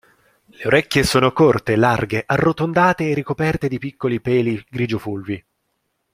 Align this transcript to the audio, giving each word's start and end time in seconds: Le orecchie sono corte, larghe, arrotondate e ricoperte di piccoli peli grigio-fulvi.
Le 0.45 0.63
orecchie 0.65 1.03
sono 1.03 1.31
corte, 1.31 1.75
larghe, 1.75 2.23
arrotondate 2.25 3.07
e 3.07 3.13
ricoperte 3.13 3.67
di 3.67 3.77
piccoli 3.77 4.19
peli 4.19 4.65
grigio-fulvi. 4.67 5.45